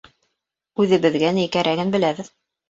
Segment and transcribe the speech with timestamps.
[0.83, 2.35] Үҙебеҙгә ни кәрәген беләбеҙ.